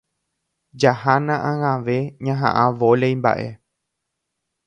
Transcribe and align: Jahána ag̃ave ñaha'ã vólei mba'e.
Jahána 0.83 1.35
ag̃ave 1.51 1.97
ñaha'ã 2.29 2.65
vólei 2.79 3.13
mba'e. 3.21 3.47